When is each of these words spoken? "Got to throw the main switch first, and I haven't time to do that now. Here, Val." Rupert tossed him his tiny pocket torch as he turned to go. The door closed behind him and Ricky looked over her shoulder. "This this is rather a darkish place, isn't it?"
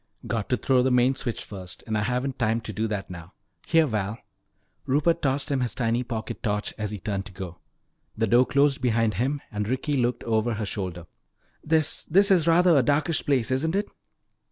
"Got 0.25 0.49
to 0.49 0.57
throw 0.57 0.81
the 0.81 0.89
main 0.89 1.13
switch 1.13 1.43
first, 1.43 1.83
and 1.85 1.95
I 1.95 2.01
haven't 2.01 2.39
time 2.39 2.59
to 2.61 2.73
do 2.73 2.87
that 2.87 3.11
now. 3.11 3.33
Here, 3.67 3.85
Val." 3.85 4.17
Rupert 4.87 5.21
tossed 5.21 5.51
him 5.51 5.59
his 5.59 5.75
tiny 5.75 6.01
pocket 6.01 6.41
torch 6.41 6.73
as 6.75 6.89
he 6.89 6.97
turned 6.97 7.27
to 7.27 7.31
go. 7.31 7.59
The 8.17 8.25
door 8.25 8.47
closed 8.47 8.81
behind 8.81 9.13
him 9.13 9.41
and 9.51 9.69
Ricky 9.69 9.93
looked 9.93 10.23
over 10.23 10.55
her 10.55 10.65
shoulder. 10.65 11.05
"This 11.63 12.05
this 12.05 12.31
is 12.31 12.47
rather 12.47 12.75
a 12.75 12.81
darkish 12.81 13.23
place, 13.23 13.51
isn't 13.51 13.75
it?" 13.75 13.89